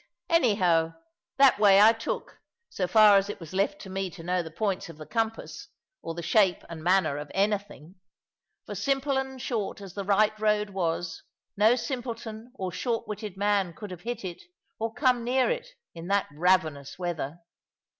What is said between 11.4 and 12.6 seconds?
no simpleton